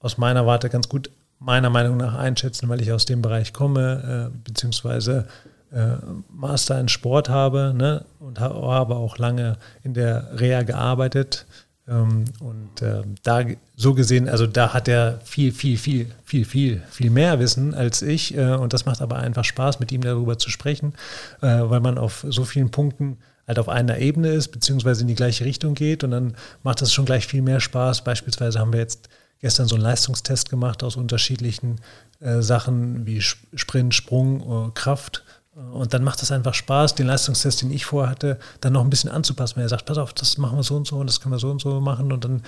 [0.00, 4.30] aus meiner Warte ganz gut meiner Meinung nach einschätzen, weil ich aus dem Bereich komme,
[4.30, 5.26] äh, beziehungsweise
[5.72, 5.96] äh,
[6.28, 11.46] Master in Sport habe ne, und habe auch lange in der Reha gearbeitet.
[11.88, 13.44] Ähm, und äh, da
[13.76, 18.02] so gesehen, also da hat er viel, viel, viel, viel, viel, viel mehr Wissen als
[18.02, 18.36] ich.
[18.36, 20.94] Äh, und das macht aber einfach Spaß, mit ihm darüber zu sprechen,
[21.42, 25.14] äh, weil man auf so vielen Punkten halt auf einer Ebene ist, beziehungsweise in die
[25.14, 26.04] gleiche Richtung geht.
[26.04, 28.04] Und dann macht das schon gleich viel mehr Spaß.
[28.04, 29.08] Beispielsweise haben wir jetzt
[29.40, 31.80] gestern so einen Leistungstest gemacht aus unterschiedlichen
[32.20, 35.24] äh, Sachen wie Sprint, Sprung, Kraft.
[35.72, 39.10] Und dann macht es einfach Spaß, den Leistungstest, den ich vorhatte, dann noch ein bisschen
[39.10, 39.56] anzupassen.
[39.56, 41.38] Wenn er sagt, pass auf, das machen wir so und so und das können wir
[41.38, 42.12] so und so machen.
[42.12, 42.42] Und dann,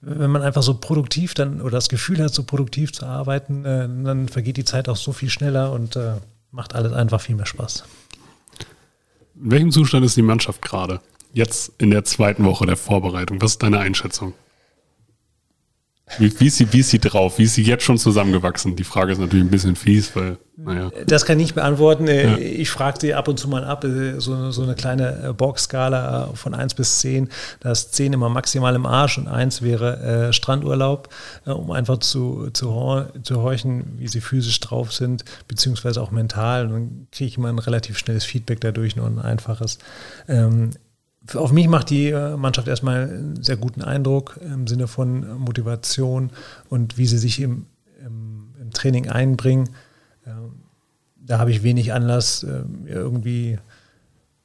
[0.00, 3.88] wenn man einfach so produktiv dann oder das Gefühl hat, so produktiv zu arbeiten, äh,
[3.88, 6.14] dann vergeht die Zeit auch so viel schneller und äh,
[6.50, 7.84] macht alles einfach viel mehr Spaß.
[9.42, 11.00] In welchem Zustand ist die Mannschaft gerade?
[11.32, 13.42] Jetzt in der zweiten Woche der Vorbereitung.
[13.42, 14.34] Was ist deine Einschätzung?
[16.18, 17.38] Wie, wie, ist sie, wie ist sie drauf?
[17.38, 18.76] Wie ist sie jetzt schon zusammengewachsen?
[18.76, 20.90] Die Frage ist natürlich ein bisschen fies, weil, naja.
[21.06, 22.06] Das kann ich beantworten.
[22.06, 22.36] Äh, ja.
[22.36, 26.32] Ich frage sie ab und zu mal ab, äh, so, so eine kleine äh, Box-Skala
[26.34, 27.30] von 1 bis 10.
[27.60, 31.08] Da ist 10 immer maximal im Arsch und 1 wäre äh, Strandurlaub,
[31.46, 36.66] äh, um einfach zu, zu, zu horchen, wie sie physisch drauf sind, beziehungsweise auch mental.
[36.66, 39.78] Und dann kriege ich immer ein relativ schnelles Feedback dadurch, nur ein einfaches.
[40.28, 40.70] Ähm,
[41.34, 46.30] auf mich macht die äh, Mannschaft erstmal einen sehr guten Eindruck im Sinne von Motivation
[46.68, 47.66] und wie sie sich im,
[48.04, 49.70] im, im Training einbringen.
[50.26, 50.62] Ähm,
[51.16, 53.58] da habe ich wenig Anlass, ähm, irgendwie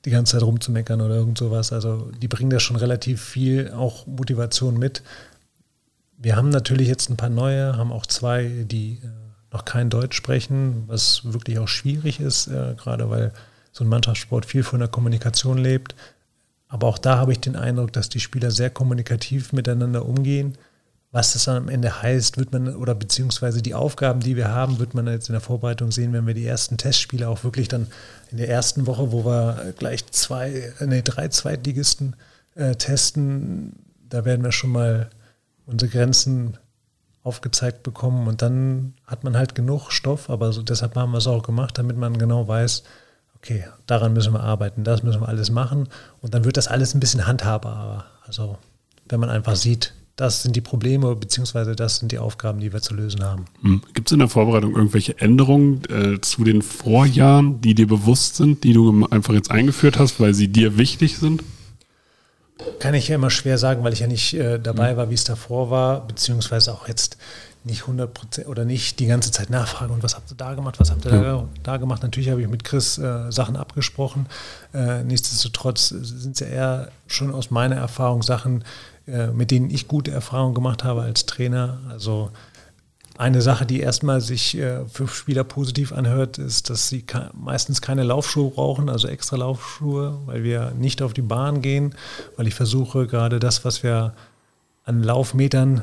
[0.05, 1.73] die ganze Zeit rumzumeckern oder irgend sowas.
[1.73, 5.03] Also die bringen da schon relativ viel auch Motivation mit.
[6.17, 9.07] Wir haben natürlich jetzt ein paar neue, haben auch zwei, die äh,
[9.51, 13.33] noch kein Deutsch sprechen, was wirklich auch schwierig ist, äh, gerade weil
[13.71, 15.95] so ein Mannschaftssport viel von der Kommunikation lebt.
[16.69, 20.57] Aber auch da habe ich den Eindruck, dass die Spieler sehr kommunikativ miteinander umgehen.
[21.11, 24.77] Was das dann am Ende heißt, wird man, oder beziehungsweise die Aufgaben, die wir haben,
[24.77, 27.87] wird man jetzt in der Vorbereitung sehen, wenn wir die ersten Testspiele auch wirklich dann
[28.29, 32.15] in der ersten Woche, wo wir gleich zwei, nee, drei Zweitligisten
[32.53, 33.73] äh, testen,
[34.07, 35.09] da werden wir schon mal
[35.65, 36.57] unsere Grenzen
[37.23, 41.27] aufgezeigt bekommen und dann hat man halt genug Stoff, aber so, deshalb haben wir es
[41.27, 42.83] auch gemacht, damit man genau weiß,
[43.41, 45.87] okay, daran müssen wir arbeiten, das müssen wir alles machen
[46.21, 48.05] und dann wird das alles ein bisschen handhabbarer.
[48.25, 48.57] Also
[49.07, 52.81] wenn man einfach sieht, das sind die Probleme beziehungsweise das sind die Aufgaben, die wir
[52.81, 53.45] zu lösen haben.
[53.61, 53.81] Hm.
[53.93, 58.65] Gibt es in der Vorbereitung irgendwelche Änderungen äh, zu den Vorjahren, die dir bewusst sind,
[58.65, 61.41] die du einfach jetzt eingeführt hast, weil sie dir wichtig sind?
[62.79, 64.97] Kann ich ja immer schwer sagen, weil ich ja nicht äh, dabei hm.
[64.97, 67.17] war, wie es davor war, beziehungsweise auch jetzt
[67.63, 70.79] nicht 100 Prozent oder nicht die ganze Zeit nachfragen und was habt ihr da gemacht,
[70.79, 71.21] was habt ihr ja.
[71.21, 72.03] da, da, gemacht.
[72.03, 74.27] Natürlich habe ich mit Chris äh, Sachen abgesprochen.
[74.73, 78.63] Äh, nichtsdestotrotz sind es ja eher schon aus meiner Erfahrung Sachen,
[79.07, 81.79] äh, mit denen ich gute Erfahrungen gemacht habe als Trainer.
[81.89, 82.31] Also
[83.17, 88.03] eine Sache, die erstmal sich äh, für Spieler positiv anhört, ist, dass sie meistens keine
[88.03, 91.95] Laufschuhe brauchen, also extra Laufschuhe, weil wir nicht auf die Bahn gehen,
[92.37, 94.13] weil ich versuche gerade das, was wir
[94.85, 95.81] an Laufmetern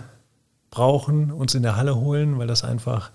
[0.76, 3.10] brauchen, uns in der Halle holen, weil das einfach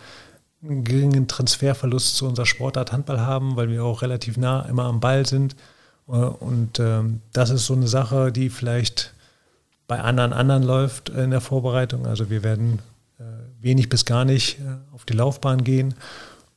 [0.63, 4.99] einen geringen Transferverlust zu unserer Sportart Handball haben, weil wir auch relativ nah immer am
[4.99, 5.55] Ball sind.
[6.07, 9.13] Äh, und ähm, das ist so eine Sache, die vielleicht
[9.87, 12.07] bei anderen anderen läuft in der Vorbereitung.
[12.07, 12.79] Also wir werden
[13.19, 13.23] äh,
[13.59, 15.93] wenig bis gar nicht äh, auf die Laufbahn gehen.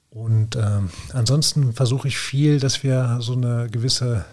[0.08, 4.24] Und ähm, ansonsten versuche ich viel, dass wir so eine gewisse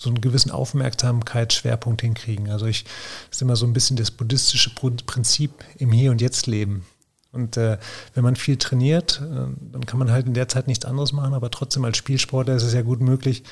[0.00, 2.50] so einen gewissen Aufmerksamkeitsschwerpunkt hinkriegen.
[2.50, 6.46] Also ich das ist immer so ein bisschen das buddhistische Prinzip im Hier und Jetzt
[6.46, 6.86] leben.
[7.32, 7.78] Und äh,
[8.14, 11.34] wenn man viel trainiert, äh, dann kann man halt in der Zeit nichts anderes machen,
[11.34, 13.44] aber trotzdem als Spielsportler ist es ja gut möglich,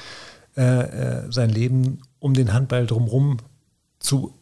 [0.57, 3.37] äh, äh sein Leben um den Handball drumherum
[4.01, 4.35] zu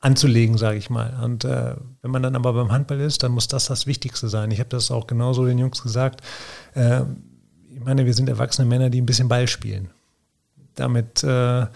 [0.00, 1.20] anzulegen, sage ich mal.
[1.22, 4.50] Und äh, wenn man dann aber beim Handball ist, dann muss das das Wichtigste sein.
[4.50, 6.22] Ich habe das auch genauso den Jungs gesagt.
[6.74, 7.02] Äh,
[7.68, 9.90] ich meine, wir sind erwachsene Männer, die ein bisschen Ball spielen.
[10.74, 11.66] Damit äh,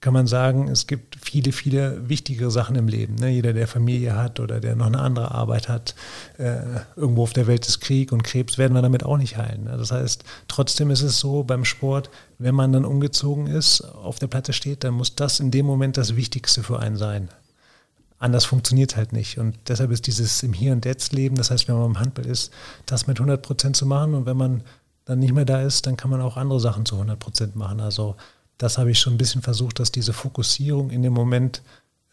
[0.00, 3.16] kann man sagen, es gibt viele, viele wichtigere Sachen im Leben.
[3.16, 3.30] Ne?
[3.30, 5.94] Jeder, der Familie hat oder der noch eine andere Arbeit hat,
[6.38, 6.58] äh,
[6.94, 9.64] irgendwo auf der Welt ist Krieg und Krebs werden wir damit auch nicht heilen.
[9.64, 9.76] Ne?
[9.76, 14.28] Das heißt, trotzdem ist es so beim Sport, wenn man dann umgezogen ist, auf der
[14.28, 17.28] Platte steht, dann muss das in dem Moment das Wichtigste für einen sein.
[18.18, 19.38] Anders funktioniert halt nicht.
[19.38, 22.26] Und deshalb ist dieses im Hier und Jetzt Leben, das heißt, wenn man im Handball
[22.26, 22.52] ist,
[22.86, 24.14] das mit 100 Prozent zu machen.
[24.14, 24.62] Und wenn man
[25.04, 27.80] dann nicht mehr da ist, dann kann man auch andere Sachen zu 100 Prozent machen.
[27.80, 28.16] Also
[28.58, 31.62] das habe ich schon ein bisschen versucht, dass diese Fokussierung in dem Moment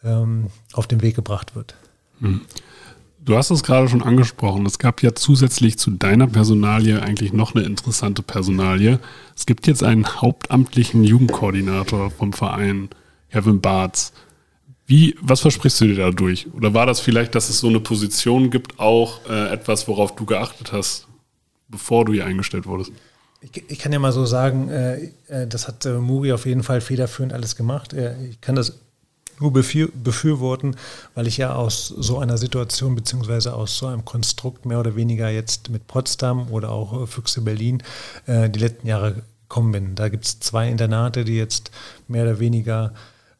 [0.02, 1.74] ähm, auf den Weg gebracht wird.
[2.20, 2.42] Hm.
[3.24, 4.66] Du hast es gerade schon angesprochen.
[4.66, 9.00] Es gab ja zusätzlich zu deiner Personalie eigentlich noch eine interessante Personalie.
[9.34, 12.90] Es gibt jetzt einen hauptamtlichen Jugendkoordinator vom Verein,
[13.30, 14.12] Kevin Barth.
[14.86, 16.48] Wie, was versprichst du dir dadurch?
[16.52, 20.26] Oder war das vielleicht, dass es so eine Position gibt, auch äh, etwas, worauf du
[20.26, 21.08] geachtet hast,
[21.68, 22.92] bevor du hier eingestellt wurdest?
[23.52, 26.62] Ich, ich kann ja mal so sagen, äh, äh das hat äh, Muri auf jeden
[26.62, 27.92] Fall federführend alles gemacht.
[27.92, 28.74] Äh, ich kann das
[29.40, 30.76] nur befür, befürworten,
[31.14, 35.28] weil ich ja aus so einer Situation beziehungsweise aus so einem Konstrukt mehr oder weniger
[35.28, 37.82] jetzt mit Potsdam oder auch äh, Füchse Berlin
[38.26, 39.94] äh, die letzten Jahre gekommen bin.
[39.94, 41.70] Da gibt es zwei Internate, die jetzt
[42.08, 42.94] mehr oder weniger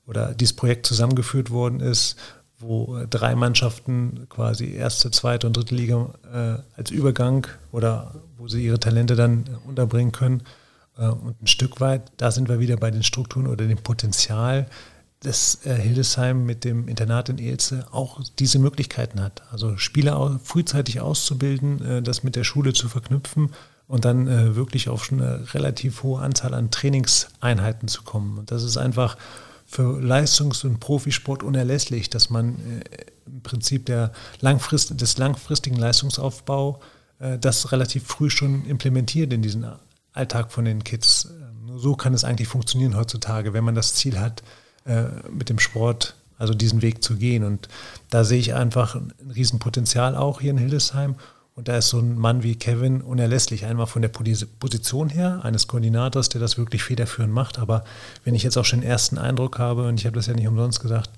[0.07, 2.17] oder dieses Projekt zusammengeführt worden ist,
[2.65, 8.49] wo äh, drei Mannschaften quasi erste, zweite und dritte Liga äh, als Übergang oder wo
[8.49, 10.43] sie ihre Talente dann äh, unterbringen können.
[10.99, 14.67] Äh, und ein Stück weit, da sind wir wieder bei den Strukturen oder dem Potenzial,
[15.21, 19.43] dass äh, Hildesheim mit dem Internat in Elze auch diese Möglichkeiten hat.
[19.51, 23.51] Also Spieler frühzeitig auszubilden, äh, das mit der Schule zu verknüpfen
[23.87, 28.39] und dann wirklich auf eine relativ hohe Anzahl an Trainingseinheiten zu kommen.
[28.39, 29.19] Und das ist einfach
[29.75, 32.85] für Leistungs- und Profisport unerlässlich, dass man äh,
[33.27, 36.81] im Prinzip der Langfrist, des langfristigen Leistungsaufbau
[37.19, 39.67] äh, das relativ früh schon implementiert in diesen
[40.13, 41.25] Alltag von den Kids.
[41.25, 44.45] Ähm, nur so kann es eigentlich funktionieren heutzutage, wenn man das Ziel hat,
[44.87, 47.43] äh, mit dem Sport also diesen Weg zu gehen.
[47.43, 47.69] Und
[48.11, 51.17] da sehe ich einfach ein Riesenpotenzial auch hier in Hildesheim.
[51.55, 53.65] Und da ist so ein Mann wie Kevin unerlässlich.
[53.65, 57.61] Einmal von der Position her, eines Koordinators, der das wirklich federführend macht.
[57.61, 57.85] Aber
[58.25, 60.49] wenn ich jetzt auch schon den ersten Eindruck habe, und ich habe das ja nicht
[60.49, 61.11] umsonst gesagt,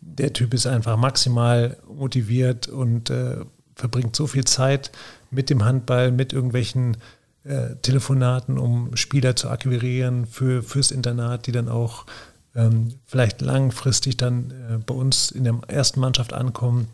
[0.00, 3.36] der Typ ist einfach maximal motiviert und äh,
[3.74, 4.90] verbringt so viel Zeit
[5.30, 6.96] mit dem Handball, mit irgendwelchen
[7.44, 12.06] äh, Telefonaten, um Spieler zu akquirieren für, fürs Internat, die dann auch
[12.54, 16.88] ähm, vielleicht langfristig dann äh, bei uns in der ersten Mannschaft ankommen.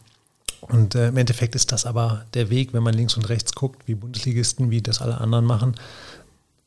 [0.61, 3.87] Und äh, im Endeffekt ist das aber der Weg, wenn man links und rechts guckt,
[3.87, 5.75] wie Bundesligisten, wie das alle anderen machen.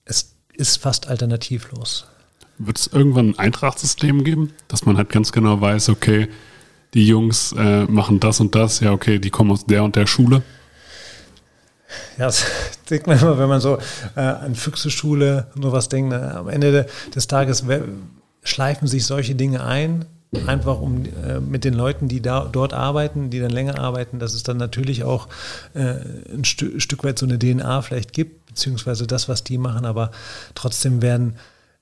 [0.06, 2.08] Es ist fast alternativlos.
[2.58, 6.30] Wird es irgendwann ein Eintrachtsystem geben, dass man halt ganz genau weiß, okay,
[6.94, 10.06] die Jungs äh, machen das und das, ja, okay, die kommen aus der und der
[10.06, 10.44] Schule?
[12.18, 12.46] Ja, das
[12.90, 13.78] denkt man immer, wenn man so
[14.16, 16.12] äh, an Füchse-Schule und sowas denkt.
[16.12, 17.64] Ne, am Ende des Tages
[18.44, 20.06] schleifen sich solche Dinge ein,
[20.48, 24.34] einfach um äh, mit den Leuten, die da, dort arbeiten, die dann länger arbeiten, dass
[24.34, 25.28] es dann natürlich auch
[25.74, 25.96] äh,
[26.34, 30.12] ein Stü Stück weit so eine DNA vielleicht gibt, beziehungsweise das, was die machen, aber
[30.56, 31.36] trotzdem werden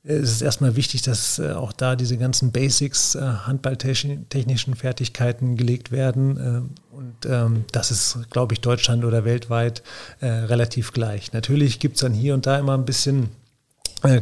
[0.04, 5.56] äh, es ist erstmal wichtig, dass äh, auch da diese ganzen Basics, äh, handballtechnischen Fertigkeiten
[5.56, 6.72] gelegt werden.
[6.92, 9.84] Und ähm, das ist, glaube ich, Deutschland oder weltweit
[10.22, 11.34] relativ gleich.
[11.34, 13.30] Natürlich gibt es dann hier und da immer ein bisschen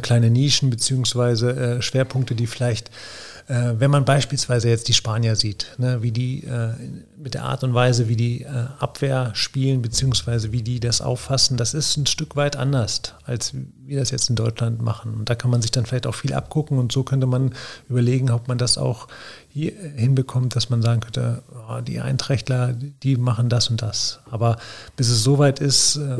[0.02, 2.90] kleine Nischen beziehungsweise Schwerpunkte, die vielleicht
[3.50, 6.72] äh, wenn man beispielsweise jetzt die Spanier sieht, ne, wie die äh,
[7.16, 11.56] mit der Art und Weise, wie die äh, Abwehr spielen, beziehungsweise wie die das auffassen,
[11.56, 13.52] das ist ein Stück weit anders, als
[13.84, 15.14] wir das jetzt in Deutschland machen.
[15.14, 17.52] Und da kann man sich dann vielleicht auch viel abgucken und so könnte man
[17.88, 19.08] überlegen, ob man das auch
[19.48, 24.20] hier hinbekommt, dass man sagen könnte, oh, die Einträchtler, die machen das und das.
[24.30, 24.58] Aber
[24.94, 26.18] bis es soweit ist, äh,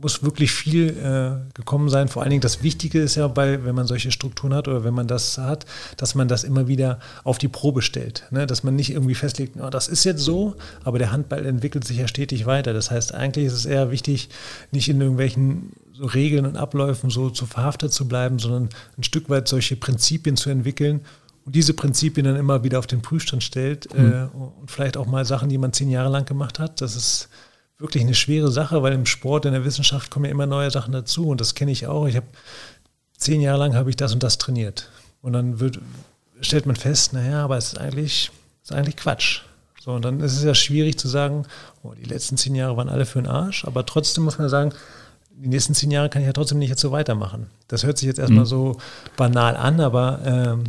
[0.00, 2.08] muss wirklich viel äh, gekommen sein.
[2.08, 4.94] Vor allen Dingen das Wichtige ist ja bei, wenn man solche Strukturen hat oder wenn
[4.94, 8.24] man das hat, dass man das immer wieder auf die Probe stellt.
[8.30, 8.46] Ne?
[8.46, 11.98] Dass man nicht irgendwie festlegt, oh, das ist jetzt so, aber der Handball entwickelt sich
[11.98, 12.72] ja stetig weiter.
[12.72, 14.28] Das heißt, eigentlich ist es eher wichtig,
[14.70, 19.28] nicht in irgendwelchen so Regeln und Abläufen so zu verhaftet zu bleiben, sondern ein Stück
[19.28, 21.00] weit solche Prinzipien zu entwickeln
[21.44, 24.12] und diese Prinzipien dann immer wieder auf den Prüfstand stellt mhm.
[24.12, 26.80] äh, und vielleicht auch mal Sachen, die man zehn Jahre lang gemacht hat.
[26.80, 27.28] Das ist
[27.78, 30.92] wirklich eine schwere Sache, weil im Sport, in der Wissenschaft kommen ja immer neue Sachen
[30.92, 32.06] dazu und das kenne ich auch.
[32.06, 32.26] Ich habe
[33.16, 34.90] zehn Jahre lang habe ich das und das trainiert
[35.22, 35.80] und dann wird,
[36.40, 38.30] stellt man fest, naja, aber es ist eigentlich,
[38.62, 39.42] ist eigentlich Quatsch.
[39.80, 41.46] So, und dann ist es ja schwierig zu sagen,
[41.82, 44.72] oh, die letzten zehn Jahre waren alle für den Arsch, aber trotzdem muss man sagen,
[45.30, 47.46] die nächsten zehn Jahre kann ich ja trotzdem nicht jetzt so weitermachen.
[47.68, 48.48] Das hört sich jetzt erstmal mhm.
[48.48, 48.76] so
[49.16, 50.64] banal an, aber ähm,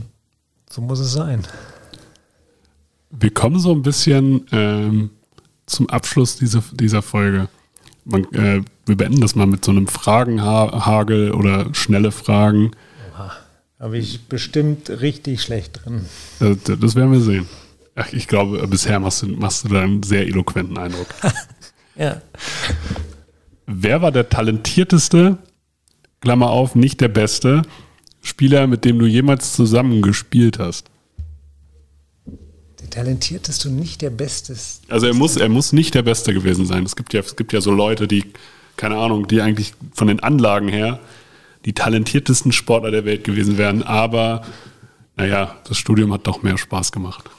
[0.70, 1.44] so muss es sein.
[3.10, 5.10] Wir kommen so ein bisschen ähm,
[5.70, 7.48] zum Abschluss dieser, dieser Folge.
[8.06, 12.72] Man, äh, wir beenden das mal mit so einem Fragenhagel oder schnelle Fragen.
[13.14, 13.32] Oha,
[13.80, 16.06] habe ich bestimmt richtig schlecht drin.
[16.40, 17.48] Das, das werden wir sehen.
[17.96, 21.08] Ach, ich glaube, bisher machst du, machst du da einen sehr eloquenten Eindruck.
[21.96, 22.22] ja.
[23.66, 25.38] Wer war der talentierteste,
[26.22, 27.62] Klammer auf, nicht der beste
[28.22, 30.89] Spieler, mit dem du jemals zusammengespielt hast?
[32.82, 34.56] Der talentierteste und nicht der beste.
[34.88, 36.86] Also er muss, er muss nicht der Beste gewesen sein.
[36.86, 38.24] Es gibt ja, es gibt ja so Leute, die,
[38.78, 41.00] keine Ahnung, die eigentlich von den Anlagen her
[41.66, 44.44] die talentiertesten Sportler der Welt gewesen wären, aber
[45.18, 47.30] naja, das Studium hat doch mehr Spaß gemacht.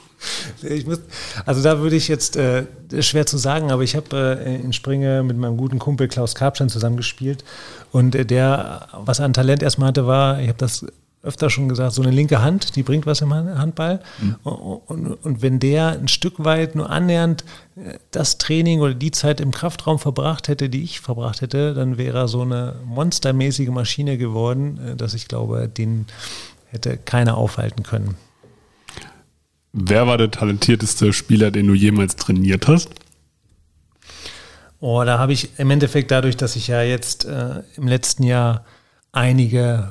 [0.85, 1.01] Muss,
[1.47, 2.65] also da würde ich jetzt, äh,
[2.99, 6.69] schwer zu sagen, aber ich habe äh, in Springe mit meinem guten Kumpel Klaus Karpstein
[6.69, 7.43] zusammengespielt
[7.91, 10.85] und äh, der, was an Talent erstmal hatte, war, ich habe das
[11.23, 13.99] öfter schon gesagt, so eine linke Hand, die bringt was im Handball.
[14.19, 14.35] Mhm.
[14.43, 17.43] Und, und, wenn der ein Stück weit nur annähernd
[17.75, 21.97] äh, das Training oder die Zeit im Kraftraum verbracht hätte, die ich verbracht hätte, dann
[21.97, 26.07] wäre er so eine monstermäßige Maschine geworden, äh, dass ich glaube, den
[26.69, 28.15] hätte keiner aufhalten können.
[29.73, 32.89] Wer war der talentierteste Spieler, den du jemals trainiert hast?
[34.79, 38.65] Oh, da habe ich im Endeffekt dadurch, dass ich ja jetzt äh, im letzten Jahr
[39.11, 39.87] einige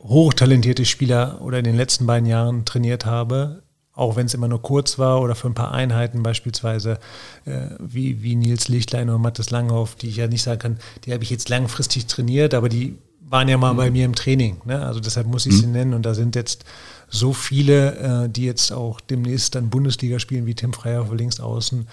[0.00, 4.62] hochtalentierte Spieler oder in den letzten beiden Jahren trainiert habe, auch wenn es immer nur
[4.62, 7.00] kurz war oder für ein paar Einheiten beispielsweise,
[7.44, 11.12] äh, wie, wie Nils Lichtlein oder Mathis Langhoff, die ich ja nicht sagen kann, die
[11.12, 13.76] habe ich jetzt langfristig trainiert, aber die waren ja mal mhm.
[13.76, 14.60] bei mir im Training.
[14.64, 14.84] Ne?
[14.84, 15.58] Also deshalb muss ich mhm.
[15.58, 16.64] sie nennen und da sind jetzt
[17.08, 21.40] so viele, äh, die jetzt auch demnächst dann Bundesliga spielen, wie Tim Freier auf links
[21.40, 21.88] außen.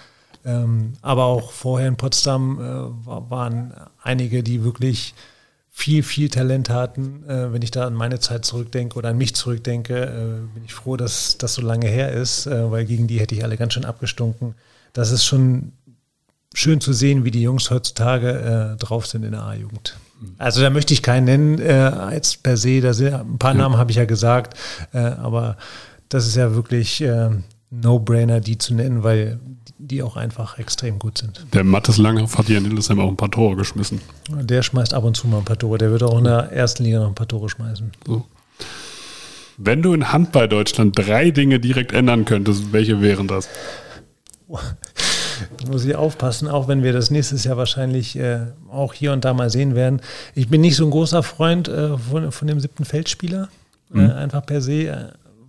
[0.46, 5.16] Ähm, aber auch vorher in Potsdam äh, waren einige, die wirklich
[5.78, 7.28] viel, viel Talent hatten.
[7.28, 10.74] Äh, wenn ich da an meine Zeit zurückdenke oder an mich zurückdenke, äh, bin ich
[10.74, 13.74] froh, dass das so lange her ist, äh, weil gegen die hätte ich alle ganz
[13.74, 14.56] schön abgestunken.
[14.94, 15.74] Das ist schon
[16.54, 19.98] schön zu sehen, wie die Jungs heutzutage äh, drauf sind in der A-Jugend.
[20.38, 22.80] Also da möchte ich keinen nennen äh, jetzt per se.
[22.80, 23.58] Da sind, ein paar ja.
[23.58, 24.58] Namen habe ich ja gesagt,
[24.94, 25.58] äh, aber
[26.08, 27.32] das ist ja wirklich äh,
[27.72, 29.40] No-Brainer, die zu nennen, weil
[29.78, 31.46] die auch einfach extrem gut sind.
[31.54, 34.02] Der Mattes Langhoff hat hier in Hildesheim auch ein paar Tore geschmissen.
[34.30, 35.78] Der schmeißt ab und zu mal ein paar Tore.
[35.78, 37.92] Der wird auch in der ersten Liga noch ein paar Tore schmeißen.
[38.06, 38.26] So.
[39.58, 43.50] Wenn du in Handball Deutschland drei Dinge direkt ändern könntest, welche wären das?
[45.70, 49.34] muss ich aufpassen, auch wenn wir das nächstes Jahr wahrscheinlich äh, auch hier und da
[49.34, 50.02] mal sehen werden.
[50.34, 53.50] Ich bin nicht so ein großer Freund äh, von, von dem siebten Feldspieler,
[53.94, 54.12] äh, mhm.
[54.12, 55.06] einfach per se, äh,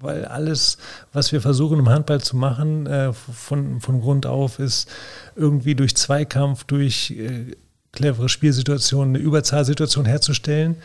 [0.06, 0.78] weil alles,
[1.12, 4.88] was wir versuchen im Handball zu machen, äh, von, von Grund auf, ist
[5.34, 7.54] irgendwie durch Zweikampf, durch äh,
[7.92, 10.76] clevere Spielsituationen eine Überzahlsituation herzustellen.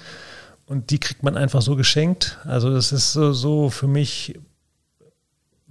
[0.65, 2.38] Und die kriegt man einfach so geschenkt.
[2.45, 4.36] Also das ist so, so für mich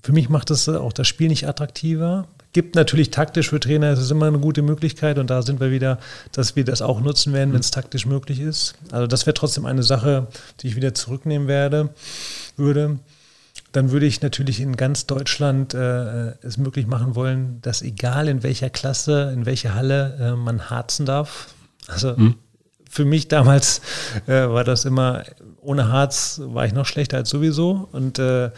[0.03, 2.27] für mich macht das auch das Spiel nicht attraktiver.
[2.53, 5.71] Gibt natürlich taktisch für Trainer, es ist immer eine gute Möglichkeit und da sind wir
[5.71, 5.99] wieder,
[6.33, 8.75] dass wir das auch nutzen werden, wenn es taktisch möglich ist.
[8.91, 10.27] Also das wäre trotzdem eine Sache,
[10.61, 11.91] die ich wieder zurücknehmen werde,
[12.57, 12.99] würde.
[13.73, 18.43] Dann würde ich natürlich in ganz Deutschland äh, es möglich machen wollen, dass egal in
[18.43, 21.55] welcher Klasse, in welcher Halle äh, man harzen darf.
[21.87, 22.35] Also mhm.
[22.89, 23.81] für mich damals
[24.27, 25.25] äh, war das immer,
[25.61, 28.51] ohne Harz war ich noch schlechter als sowieso und äh,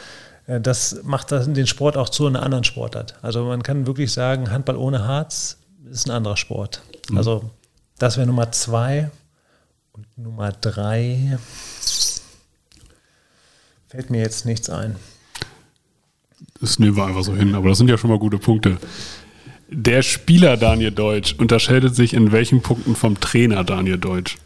[0.47, 3.15] äh, das macht den Sport auch zu einer anderen Sportart.
[3.23, 5.59] Also man kann wirklich sagen, Handball ohne Harz
[5.91, 6.83] ist ein anderer Sport.
[7.11, 7.19] Mhm.
[7.19, 7.51] Also
[7.99, 9.11] das wäre Nummer zwei.
[9.93, 11.39] Und Nummer drei
[13.93, 14.97] fällt mir jetzt nichts ein.
[16.63, 18.79] Das nehmen wir einfach so hin, aber das sind ja schon mal gute Punkte.
[19.69, 24.39] Der Spieler Daniel Deutsch unterscheidet sich in welchen Punkten vom Trainer Daniel Deutsch?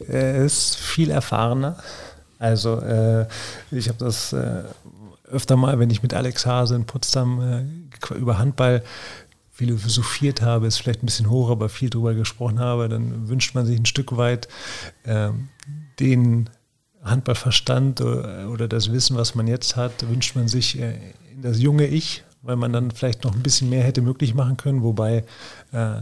[0.00, 1.76] Er ist viel erfahrener.
[2.40, 3.28] Also äh,
[3.70, 4.64] ich habe das äh,
[5.30, 7.40] öfter mal, wenn ich mit Alex Hase in Potsdam
[8.10, 8.82] äh, über Handball
[9.52, 13.66] philosophiert habe, ist vielleicht ein bisschen hoch, aber viel drüber gesprochen habe, dann wünscht man
[13.66, 14.48] sich ein Stück weit
[15.04, 15.28] äh,
[16.00, 16.50] den
[17.02, 20.94] Handballverstand oder, oder, das Wissen, was man jetzt hat, wünscht man sich äh,
[21.32, 24.56] in das junge Ich, weil man dann vielleicht noch ein bisschen mehr hätte möglich machen
[24.56, 25.24] können, wobei
[25.72, 26.00] äh,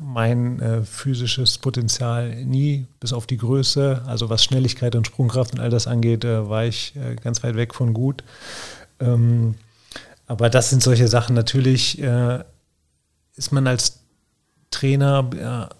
[0.00, 5.60] mein äh, physisches Potenzial nie bis auf die Größe, also was Schnelligkeit und Sprungkraft und
[5.60, 8.22] all das angeht, äh, war ich äh, ganz weit weg von gut.
[9.00, 9.56] Ähm,
[10.26, 11.34] aber das sind solche Sachen.
[11.34, 12.44] Natürlich äh,
[13.34, 14.00] ist man als
[14.70, 15.70] Trainer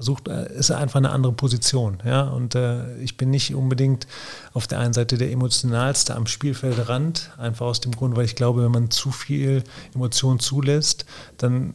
[0.00, 1.98] versucht, äh, ist einfach eine andere Position.
[2.06, 2.22] Ja?
[2.22, 4.06] Und äh, ich bin nicht unbedingt
[4.54, 8.64] auf der einen Seite der emotionalste am Spielfeldrand, einfach aus dem Grund, weil ich glaube,
[8.64, 9.62] wenn man zu viel
[9.94, 11.04] Emotion zulässt,
[11.36, 11.74] dann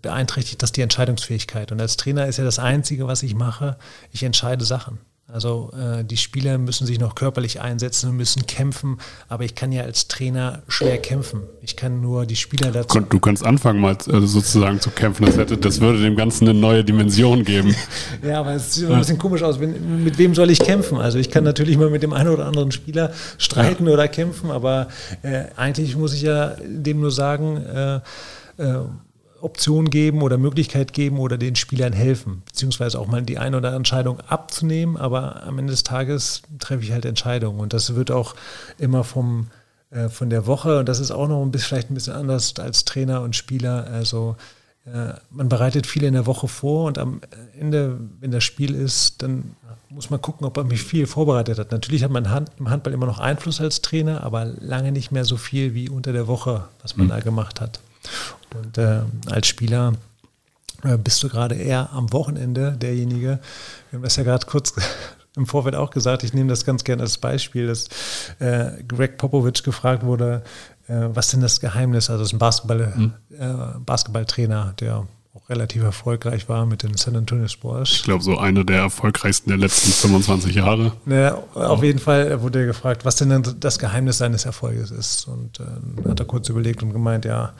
[0.00, 1.70] beeinträchtigt das die Entscheidungsfähigkeit.
[1.70, 3.76] Und als Trainer ist ja das Einzige, was ich mache,
[4.10, 4.98] ich entscheide Sachen.
[5.32, 9.72] Also äh, die Spieler müssen sich noch körperlich einsetzen und müssen kämpfen, aber ich kann
[9.72, 11.42] ja als Trainer schwer kämpfen.
[11.62, 13.00] Ich kann nur die Spieler dazu.
[13.00, 15.26] Du kannst anfangen, mal also sozusagen zu kämpfen.
[15.26, 17.74] Das, hätte, das würde dem Ganzen eine neue Dimension geben.
[18.22, 19.58] ja, aber es sieht ein bisschen komisch aus.
[19.58, 20.98] mit wem soll ich kämpfen?
[20.98, 23.92] Also ich kann natürlich mal mit dem einen oder anderen Spieler streiten ja.
[23.92, 24.88] oder kämpfen, aber
[25.22, 28.00] äh, eigentlich muss ich ja dem nur sagen, äh,
[28.58, 28.80] äh
[29.42, 33.68] Option geben oder Möglichkeit geben oder den Spielern helfen, beziehungsweise auch mal die eine oder
[33.68, 38.10] andere Entscheidung abzunehmen, aber am Ende des Tages treffe ich halt Entscheidungen und das wird
[38.10, 38.34] auch
[38.78, 39.48] immer vom
[39.90, 42.54] äh, von der Woche und das ist auch noch ein bisschen, vielleicht ein bisschen anders
[42.58, 43.88] als Trainer und Spieler.
[43.92, 44.36] Also
[44.86, 47.20] äh, man bereitet viel in der Woche vor und am
[47.58, 49.56] Ende, wenn das Spiel ist, dann
[49.88, 51.72] muss man gucken, ob man mich viel vorbereitet hat.
[51.72, 55.24] Natürlich hat man Hand, im Handball immer noch Einfluss als Trainer, aber lange nicht mehr
[55.24, 57.10] so viel wie unter der Woche, was man mhm.
[57.10, 57.80] da gemacht hat.
[58.54, 59.94] Und äh, als Spieler
[60.82, 63.40] äh, bist du gerade eher am Wochenende derjenige.
[63.90, 64.74] Wir haben das ja gerade kurz
[65.36, 67.88] im Vorfeld auch gesagt, ich nehme das ganz gerne als Beispiel, dass
[68.38, 70.42] äh, Greg Popovich gefragt wurde,
[70.88, 73.12] äh, was denn das Geheimnis, also das ist ein Basketball, mhm.
[73.38, 77.92] Äh, Basketballtrainer, der auch relativ erfolgreich war mit den San Antonio Spurs.
[77.92, 80.92] Ich glaube, so einer der erfolgreichsten der letzten 25 Jahre.
[81.04, 85.28] Naja, auf jeden Fall wurde er gefragt, was denn das Geheimnis seines Erfolges ist.
[85.28, 87.52] Und äh, hat er kurz überlegt und gemeint, ja,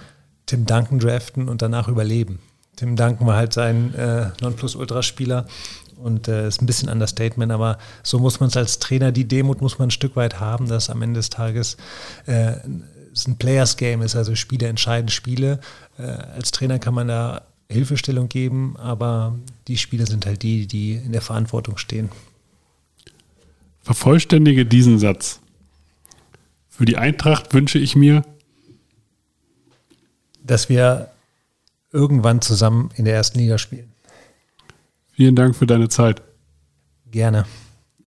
[0.51, 2.41] Tim Duncan draften und danach überleben.
[2.75, 5.47] Tim Duncan war halt sein äh, Nonplusultra-Spieler
[5.95, 9.61] und äh, ist ein bisschen Understatement, aber so muss man es als Trainer, die Demut
[9.61, 11.77] muss man ein Stück weit haben, dass am Ende des Tages
[12.27, 12.55] äh,
[13.13, 15.61] es ein Players Game ist, also Spiele entscheiden Spiele.
[15.99, 20.95] Äh, als Trainer kann man da Hilfestellung geben, aber die Spiele sind halt die, die
[20.95, 22.09] in der Verantwortung stehen.
[23.83, 25.39] Vervollständige diesen Satz.
[26.69, 28.25] Für die Eintracht wünsche ich mir
[30.51, 31.11] dass wir
[31.93, 33.93] irgendwann zusammen in der ersten Liga spielen.
[35.13, 36.23] Vielen Dank für deine Zeit.
[37.09, 37.47] Gerne.